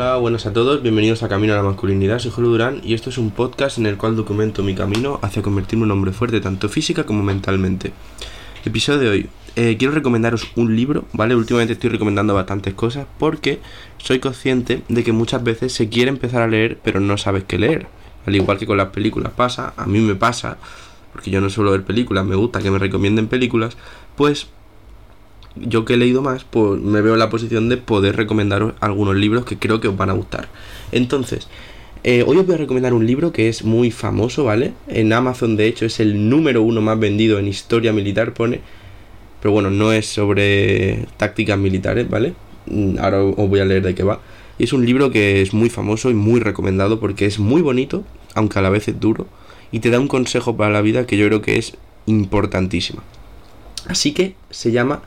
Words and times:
Hola, 0.00 0.16
buenas 0.18 0.46
a 0.46 0.52
todos, 0.52 0.80
bienvenidos 0.80 1.24
a 1.24 1.28
Camino 1.28 1.54
a 1.54 1.56
la 1.56 1.64
Masculinidad, 1.64 2.20
soy 2.20 2.30
Julio 2.30 2.50
Durán 2.50 2.80
y 2.84 2.94
esto 2.94 3.10
es 3.10 3.18
un 3.18 3.32
podcast 3.32 3.78
en 3.78 3.86
el 3.86 3.96
cual 3.96 4.14
documento 4.14 4.62
mi 4.62 4.76
camino 4.76 5.18
hacia 5.22 5.42
convertirme 5.42 5.86
en 5.86 5.90
un 5.90 5.98
hombre 5.98 6.12
fuerte 6.12 6.40
tanto 6.40 6.68
física 6.68 7.02
como 7.02 7.24
mentalmente. 7.24 7.90
Episodio 8.64 9.00
de 9.00 9.08
hoy, 9.08 9.28
eh, 9.56 9.74
quiero 9.76 9.92
recomendaros 9.92 10.52
un 10.54 10.76
libro, 10.76 11.06
¿vale? 11.14 11.34
Últimamente 11.34 11.72
estoy 11.72 11.90
recomendando 11.90 12.32
bastantes 12.32 12.74
cosas 12.74 13.08
porque 13.18 13.58
soy 13.96 14.20
consciente 14.20 14.84
de 14.88 15.02
que 15.02 15.10
muchas 15.10 15.42
veces 15.42 15.72
se 15.72 15.88
quiere 15.88 16.10
empezar 16.10 16.42
a 16.42 16.46
leer 16.46 16.78
pero 16.84 17.00
no 17.00 17.18
sabes 17.18 17.42
qué 17.42 17.58
leer. 17.58 17.88
Al 18.24 18.36
igual 18.36 18.56
que 18.56 18.66
con 18.66 18.76
las 18.76 18.90
películas 18.90 19.32
pasa, 19.32 19.74
a 19.76 19.86
mí 19.86 19.98
me 19.98 20.14
pasa, 20.14 20.58
porque 21.12 21.32
yo 21.32 21.40
no 21.40 21.50
suelo 21.50 21.72
ver 21.72 21.82
películas, 21.82 22.24
me 22.24 22.36
gusta 22.36 22.60
que 22.60 22.70
me 22.70 22.78
recomienden 22.78 23.26
películas, 23.26 23.76
pues 24.14 24.46
yo 25.62 25.84
que 25.84 25.94
he 25.94 25.96
leído 25.96 26.22
más, 26.22 26.44
pues 26.44 26.80
me 26.80 27.00
veo 27.00 27.14
en 27.14 27.18
la 27.18 27.30
posición 27.30 27.68
de 27.68 27.76
poder 27.76 28.16
recomendaros 28.16 28.74
algunos 28.80 29.16
libros 29.16 29.44
que 29.44 29.58
creo 29.58 29.80
que 29.80 29.88
os 29.88 29.96
van 29.96 30.10
a 30.10 30.14
gustar. 30.14 30.48
Entonces, 30.92 31.48
eh, 32.04 32.24
hoy 32.26 32.36
os 32.36 32.46
voy 32.46 32.54
a 32.54 32.58
recomendar 32.58 32.94
un 32.94 33.06
libro 33.06 33.32
que 33.32 33.48
es 33.48 33.64
muy 33.64 33.90
famoso, 33.90 34.44
¿vale? 34.44 34.72
En 34.86 35.12
Amazon, 35.12 35.56
de 35.56 35.66
hecho, 35.66 35.84
es 35.84 36.00
el 36.00 36.28
número 36.28 36.62
uno 36.62 36.80
más 36.80 36.98
vendido 36.98 37.38
en 37.38 37.48
historia 37.48 37.92
militar, 37.92 38.34
pone. 38.34 38.60
Pero 39.40 39.52
bueno, 39.52 39.70
no 39.70 39.92
es 39.92 40.06
sobre 40.06 41.06
tácticas 41.16 41.58
militares, 41.58 42.08
¿vale? 42.08 42.34
Mm, 42.66 42.98
ahora 42.98 43.22
os 43.22 43.48
voy 43.48 43.60
a 43.60 43.64
leer 43.64 43.82
de 43.82 43.94
qué 43.94 44.04
va. 44.04 44.20
Y 44.58 44.64
es 44.64 44.72
un 44.72 44.84
libro 44.84 45.10
que 45.10 45.42
es 45.42 45.54
muy 45.54 45.70
famoso 45.70 46.10
y 46.10 46.14
muy 46.14 46.40
recomendado 46.40 47.00
porque 47.00 47.26
es 47.26 47.38
muy 47.38 47.62
bonito, 47.62 48.04
aunque 48.34 48.58
a 48.58 48.62
la 48.62 48.70
vez 48.70 48.88
es 48.88 48.98
duro, 48.98 49.26
y 49.70 49.80
te 49.80 49.90
da 49.90 50.00
un 50.00 50.08
consejo 50.08 50.56
para 50.56 50.70
la 50.70 50.82
vida 50.82 51.06
que 51.06 51.16
yo 51.16 51.26
creo 51.26 51.42
que 51.42 51.58
es 51.58 51.76
importantísimo. 52.06 53.02
Así 53.86 54.12
que 54.12 54.34
se 54.50 54.72
llama 54.72 55.02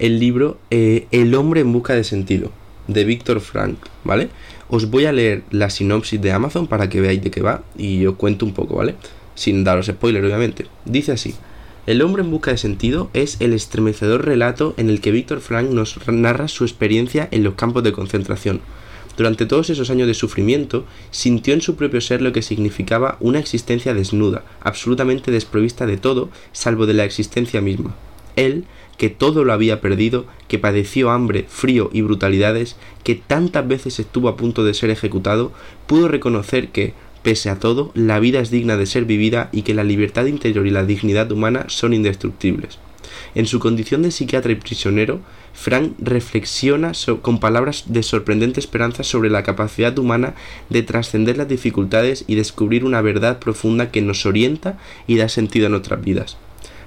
el 0.00 0.18
libro 0.18 0.58
eh, 0.70 1.06
El 1.12 1.34
hombre 1.34 1.60
en 1.60 1.72
busca 1.72 1.94
de 1.94 2.02
sentido, 2.02 2.50
de 2.88 3.04
Víctor 3.04 3.40
Frank, 3.40 3.76
¿vale? 4.02 4.30
Os 4.68 4.90
voy 4.90 5.04
a 5.04 5.12
leer 5.12 5.42
la 5.50 5.70
sinopsis 5.70 6.20
de 6.20 6.32
Amazon 6.32 6.66
para 6.66 6.88
que 6.88 7.00
veáis 7.00 7.22
de 7.22 7.30
qué 7.30 7.42
va 7.42 7.62
y 7.76 8.04
os 8.06 8.16
cuento 8.16 8.46
un 8.46 8.54
poco, 8.54 8.76
¿vale? 8.76 8.96
Sin 9.34 9.62
daros 9.62 9.86
spoiler, 9.86 10.24
obviamente. 10.24 10.66
Dice 10.84 11.12
así. 11.12 11.34
El 11.86 12.02
hombre 12.02 12.22
en 12.22 12.30
busca 12.30 12.50
de 12.50 12.58
sentido 12.58 13.10
es 13.14 13.40
el 13.40 13.52
estremecedor 13.52 14.24
relato 14.24 14.74
en 14.76 14.90
el 14.90 15.00
que 15.00 15.12
Víctor 15.12 15.40
Frank 15.40 15.70
nos 15.70 15.98
narra 16.08 16.48
su 16.48 16.64
experiencia 16.64 17.28
en 17.30 17.42
los 17.42 17.54
campos 17.54 17.82
de 17.82 17.92
concentración. 17.92 18.60
Durante 19.16 19.44
todos 19.44 19.70
esos 19.70 19.90
años 19.90 20.06
de 20.06 20.14
sufrimiento, 20.14 20.84
sintió 21.10 21.52
en 21.52 21.60
su 21.60 21.76
propio 21.76 22.00
ser 22.00 22.22
lo 22.22 22.32
que 22.32 22.42
significaba 22.42 23.16
una 23.20 23.38
existencia 23.38 23.92
desnuda, 23.92 24.44
absolutamente 24.60 25.30
desprovista 25.30 25.84
de 25.84 25.96
todo, 25.96 26.30
salvo 26.52 26.86
de 26.86 26.94
la 26.94 27.04
existencia 27.04 27.60
misma. 27.60 27.94
Él 28.36 28.64
que 29.00 29.08
todo 29.08 29.44
lo 29.44 29.54
había 29.54 29.80
perdido, 29.80 30.26
que 30.46 30.58
padeció 30.58 31.10
hambre, 31.10 31.46
frío 31.48 31.88
y 31.90 32.02
brutalidades, 32.02 32.76
que 33.02 33.14
tantas 33.14 33.66
veces 33.66 33.98
estuvo 33.98 34.28
a 34.28 34.36
punto 34.36 34.62
de 34.62 34.74
ser 34.74 34.90
ejecutado, 34.90 35.52
pudo 35.86 36.06
reconocer 36.06 36.68
que, 36.68 36.92
pese 37.22 37.48
a 37.48 37.58
todo, 37.58 37.92
la 37.94 38.20
vida 38.20 38.40
es 38.40 38.50
digna 38.50 38.76
de 38.76 38.84
ser 38.84 39.06
vivida 39.06 39.48
y 39.52 39.62
que 39.62 39.72
la 39.72 39.84
libertad 39.84 40.26
interior 40.26 40.66
y 40.66 40.70
la 40.70 40.84
dignidad 40.84 41.32
humana 41.32 41.64
son 41.68 41.94
indestructibles. 41.94 42.78
En 43.34 43.46
su 43.46 43.58
condición 43.58 44.02
de 44.02 44.10
psiquiatra 44.10 44.52
y 44.52 44.56
prisionero, 44.56 45.20
Frank 45.54 45.94
reflexiona 45.98 46.92
con 47.22 47.40
palabras 47.40 47.84
de 47.86 48.02
sorprendente 48.02 48.60
esperanza 48.60 49.02
sobre 49.02 49.30
la 49.30 49.44
capacidad 49.44 49.98
humana 49.98 50.34
de 50.68 50.82
trascender 50.82 51.38
las 51.38 51.48
dificultades 51.48 52.24
y 52.26 52.34
descubrir 52.34 52.84
una 52.84 53.00
verdad 53.00 53.38
profunda 53.38 53.90
que 53.90 54.02
nos 54.02 54.26
orienta 54.26 54.78
y 55.06 55.16
da 55.16 55.30
sentido 55.30 55.68
a 55.68 55.70
nuestras 55.70 56.04
vidas. 56.04 56.36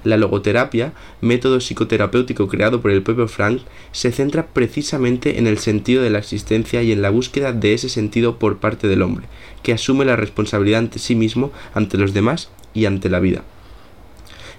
La 0.04 0.18
logoterapia, 0.18 0.92
método 1.22 1.60
psicoterapéutico 1.60 2.46
creado 2.46 2.82
por 2.82 2.90
el 2.90 3.02
propio 3.02 3.26
Frank, 3.26 3.62
se 3.90 4.12
centra 4.12 4.46
precisamente 4.48 5.38
en 5.38 5.46
el 5.46 5.58
sentido 5.58 6.02
de 6.02 6.10
la 6.10 6.18
existencia 6.18 6.82
y 6.82 6.92
en 6.92 7.00
la 7.00 7.08
búsqueda 7.08 7.52
de 7.52 7.72
ese 7.72 7.88
sentido 7.88 8.38
por 8.38 8.58
parte 8.58 8.86
del 8.86 9.00
hombre, 9.00 9.26
que 9.62 9.72
asume 9.72 10.04
la 10.04 10.16
responsabilidad 10.16 10.80
ante 10.80 10.98
sí 10.98 11.14
mismo, 11.14 11.52
ante 11.72 11.96
los 11.96 12.12
demás 12.12 12.50
y 12.74 12.84
ante 12.84 13.08
la 13.08 13.18
vida. 13.18 13.44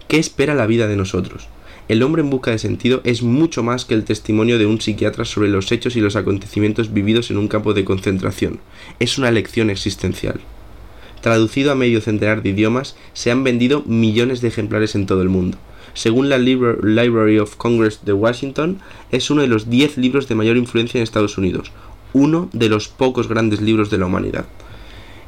¿Qué 0.07 0.17
espera 0.17 0.55
la 0.55 0.65
vida 0.65 0.87
de 0.87 0.95
nosotros? 0.95 1.47
El 1.87 2.01
hombre 2.01 2.23
en 2.23 2.31
busca 2.31 2.49
de 2.49 2.57
sentido 2.57 3.01
es 3.03 3.21
mucho 3.21 3.61
más 3.61 3.85
que 3.85 3.93
el 3.93 4.05
testimonio 4.05 4.57
de 4.57 4.65
un 4.65 4.81
psiquiatra 4.81 5.25
sobre 5.25 5.49
los 5.49 5.71
hechos 5.71 5.95
y 5.95 6.01
los 6.01 6.15
acontecimientos 6.15 6.91
vividos 6.91 7.29
en 7.29 7.37
un 7.37 7.47
campo 7.47 7.75
de 7.75 7.85
concentración. 7.85 8.59
Es 8.99 9.19
una 9.19 9.29
lección 9.29 9.69
existencial. 9.69 10.41
Traducido 11.25 11.71
a 11.71 11.75
medio 11.75 12.01
centenar 12.01 12.43
de 12.43 12.49
idiomas, 12.49 12.95
se 13.13 13.31
han 13.31 13.43
vendido 13.43 13.81
millones 13.87 14.41
de 14.41 14.47
ejemplares 14.47 14.93
en 14.93 15.07
todo 15.07 15.23
el 15.23 15.29
mundo. 15.29 15.57
Según 15.95 16.29
la 16.29 16.37
Library 16.37 17.39
of 17.39 17.55
Congress 17.55 18.05
de 18.05 18.13
Washington, 18.13 18.79
es 19.09 19.31
uno 19.31 19.41
de 19.41 19.47
los 19.47 19.67
10 19.67 19.97
libros 19.97 20.27
de 20.27 20.35
mayor 20.35 20.55
influencia 20.55 20.99
en 20.99 21.03
Estados 21.03 21.39
Unidos, 21.39 21.71
uno 22.13 22.47
de 22.53 22.69
los 22.69 22.89
pocos 22.89 23.27
grandes 23.27 23.59
libros 23.59 23.89
de 23.89 23.97
la 23.97 24.05
humanidad. 24.05 24.45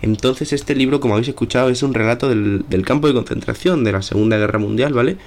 Entonces 0.03 0.53
este 0.53 0.75
libro, 0.75 1.00
como 1.00 1.16
habéis 1.16 1.30
escuchado, 1.30 1.69
es 1.69 1.81
un 1.81 1.96
relato 1.96 2.29
del, 2.29 2.84
campo 2.85 3.08
de 3.08 3.16
concentración 3.16 3.84
de 3.84 3.94
la 3.94 4.03
Segunda 4.03 4.38
Guerra 4.38 4.59
Mundial, 4.59 4.94
¿vale? 4.94 5.18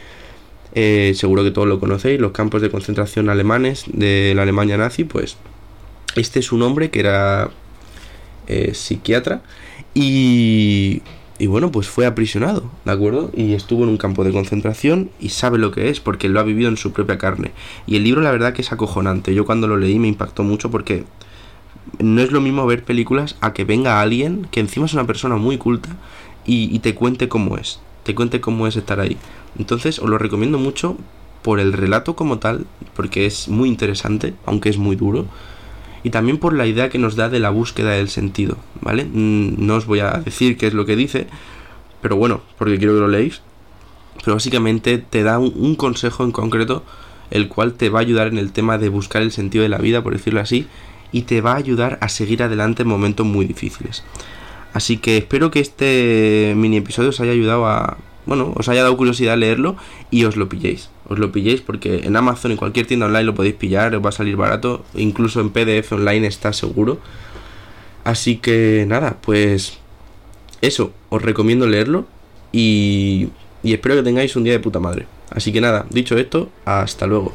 Eh, 0.76 1.14
seguro 1.16 1.42
que 1.42 1.50
todos 1.50 1.66
lo 1.66 1.80
conocéis, 1.80 2.20
los 2.20 2.30
campos 2.30 2.62
de 2.62 2.70
concentración 2.70 3.28
alemanes 3.28 3.86
de 3.92 4.34
la 4.36 4.42
Alemania 4.42 4.76
nazi, 4.76 5.02
pues 5.02 5.36
este 6.14 6.38
es 6.38 6.52
un 6.52 6.62
hombre 6.62 6.90
que 6.90 7.00
era 7.00 7.50
eh, 8.46 8.72
psiquiatra 8.72 9.42
y, 9.94 11.02
y 11.38 11.46
bueno, 11.46 11.72
pues 11.72 11.88
fue 11.88 12.06
aprisionado, 12.06 12.70
¿de 12.84 12.92
acuerdo? 12.92 13.30
Y 13.34 13.54
estuvo 13.54 13.82
en 13.82 13.88
un 13.88 13.96
campo 13.96 14.24
de 14.24 14.32
concentración 14.32 15.10
y 15.20 15.30
sabe 15.30 15.58
lo 15.58 15.70
que 15.72 15.88
es 15.88 16.00
porque 16.00 16.28
lo 16.28 16.38
ha 16.40 16.44
vivido 16.44 16.68
en 16.68 16.76
su 16.76 16.92
propia 16.92 17.18
carne. 17.18 17.52
Y 17.86 17.96
el 17.96 18.04
libro 18.04 18.20
la 18.20 18.30
verdad 18.30 18.52
que 18.52 18.62
es 18.62 18.72
acojonante. 18.72 19.34
Yo 19.34 19.46
cuando 19.46 19.66
lo 19.66 19.76
leí 19.76 19.98
me 19.98 20.08
impactó 20.08 20.42
mucho 20.42 20.70
porque 20.70 21.04
no 21.98 22.20
es 22.20 22.30
lo 22.30 22.40
mismo 22.40 22.66
ver 22.66 22.84
películas 22.84 23.36
a 23.40 23.52
que 23.52 23.64
venga 23.64 24.00
alguien 24.00 24.46
que 24.50 24.60
encima 24.60 24.86
es 24.86 24.94
una 24.94 25.06
persona 25.06 25.36
muy 25.36 25.58
culta 25.58 25.88
y, 26.44 26.74
y 26.74 26.80
te 26.80 26.94
cuente 26.94 27.28
cómo 27.28 27.56
es. 27.56 27.80
Te 28.04 28.14
cuente 28.14 28.40
cómo 28.40 28.66
es 28.66 28.76
estar 28.76 29.00
ahí. 29.00 29.16
Entonces 29.58 29.98
os 29.98 30.08
lo 30.08 30.18
recomiendo 30.18 30.58
mucho 30.58 30.96
por 31.42 31.58
el 31.58 31.72
relato 31.72 32.16
como 32.16 32.38
tal, 32.38 32.66
porque 32.94 33.26
es 33.26 33.48
muy 33.48 33.68
interesante, 33.68 34.34
aunque 34.44 34.68
es 34.68 34.78
muy 34.78 34.94
duro 34.94 35.26
y 36.02 36.10
también 36.10 36.38
por 36.38 36.54
la 36.54 36.66
idea 36.66 36.88
que 36.88 36.98
nos 36.98 37.16
da 37.16 37.28
de 37.28 37.40
la 37.40 37.50
búsqueda 37.50 37.90
del 37.92 38.08
sentido, 38.08 38.56
¿vale? 38.80 39.04
Mm, 39.04 39.66
no 39.66 39.76
os 39.76 39.86
voy 39.86 40.00
a 40.00 40.10
decir 40.12 40.56
qué 40.56 40.66
es 40.66 40.74
lo 40.74 40.86
que 40.86 40.96
dice, 40.96 41.26
pero 42.00 42.16
bueno, 42.16 42.40
porque 42.58 42.78
quiero 42.78 42.94
que 42.94 43.00
lo 43.00 43.08
leáis. 43.08 43.42
Pero 44.24 44.34
básicamente 44.34 44.98
te 44.98 45.22
da 45.22 45.38
un, 45.38 45.74
consejo 45.76 46.24
en 46.24 46.32
concreto, 46.32 46.82
el 47.30 47.48
cual 47.48 47.74
te 47.74 47.88
va 47.88 48.00
a 48.00 48.02
ayudar 48.02 48.28
en 48.28 48.38
el 48.38 48.52
tema 48.52 48.76
de 48.76 48.88
buscar 48.88 49.22
el 49.22 49.32
sentido 49.32 49.62
de 49.62 49.68
la 49.68 49.78
vida, 49.78 50.02
por 50.02 50.12
decirlo 50.12 50.40
así, 50.40 50.66
y 51.12 51.22
te 51.22 51.40
va 51.40 51.52
a 51.52 51.56
ayudar 51.56 51.98
a 52.00 52.08
seguir 52.08 52.42
adelante 52.42 52.82
en 52.82 52.88
momentos 52.88 53.26
muy 53.26 53.46
difíciles. 53.46 54.04
Así 54.72 54.98
que 54.98 55.16
espero 55.16 55.50
que 55.50 55.60
este 55.60 56.54
mini 56.56 56.78
episodio 56.78 57.10
os 57.10 57.20
haya 57.20 57.32
ayudado 57.32 57.66
a, 57.66 57.96
bueno, 58.26 58.52
os 58.56 58.68
haya 58.68 58.82
dado 58.82 58.96
curiosidad 58.96 59.36
leerlo 59.38 59.76
y 60.10 60.24
os 60.24 60.36
lo 60.36 60.48
pilléis. 60.48 60.90
Os 61.10 61.18
lo 61.18 61.32
pilléis 61.32 61.60
porque 61.60 62.02
en 62.04 62.14
Amazon, 62.14 62.52
en 62.52 62.56
cualquier 62.56 62.86
tienda 62.86 63.06
online 63.06 63.24
lo 63.24 63.34
podéis 63.34 63.56
pillar, 63.56 63.94
os 63.96 64.04
va 64.04 64.10
a 64.10 64.12
salir 64.12 64.36
barato, 64.36 64.84
incluso 64.94 65.40
en 65.40 65.50
PDF 65.50 65.92
online 65.92 66.28
está 66.28 66.52
seguro. 66.52 67.00
Así 68.04 68.36
que 68.36 68.84
nada, 68.86 69.18
pues 69.20 69.78
eso, 70.62 70.92
os 71.08 71.20
recomiendo 71.20 71.66
leerlo 71.66 72.06
y, 72.52 73.28
y 73.64 73.72
espero 73.72 73.96
que 73.96 74.04
tengáis 74.04 74.36
un 74.36 74.44
día 74.44 74.52
de 74.52 74.60
puta 74.60 74.78
madre. 74.78 75.06
Así 75.30 75.52
que 75.52 75.60
nada, 75.60 75.84
dicho 75.90 76.16
esto, 76.16 76.48
hasta 76.64 77.08
luego. 77.08 77.32